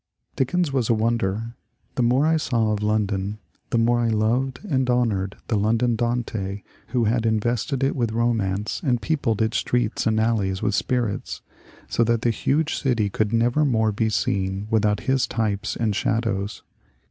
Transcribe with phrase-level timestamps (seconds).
[0.35, 1.53] Dickens was a wonder.
[1.93, 3.37] The more I saw of London
[3.69, 8.11] the more I loved and honoured the London Dante who had in vested it with
[8.11, 11.43] romance, and peopled its streets and alleys with spirits,
[11.87, 16.63] so that the huge city could never more be seen without his types and shadows.